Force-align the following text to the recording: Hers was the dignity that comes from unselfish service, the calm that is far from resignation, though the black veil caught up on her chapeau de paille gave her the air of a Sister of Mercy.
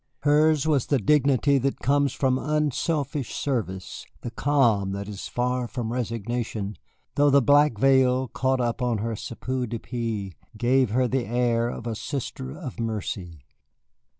Hers 0.21 0.65
was 0.65 0.87
the 0.87 0.97
dignity 0.97 1.59
that 1.59 1.77
comes 1.77 2.11
from 2.11 2.39
unselfish 2.39 3.35
service, 3.35 4.03
the 4.21 4.31
calm 4.31 4.93
that 4.93 5.07
is 5.07 5.27
far 5.27 5.67
from 5.67 5.93
resignation, 5.93 6.75
though 7.13 7.29
the 7.29 7.39
black 7.39 7.77
veil 7.77 8.27
caught 8.27 8.59
up 8.59 8.81
on 8.81 8.97
her 8.97 9.15
chapeau 9.15 9.67
de 9.67 9.77
paille 9.77 10.31
gave 10.57 10.89
her 10.89 11.07
the 11.07 11.27
air 11.27 11.69
of 11.69 11.85
a 11.85 11.93
Sister 11.93 12.49
of 12.57 12.79
Mercy. 12.79 13.43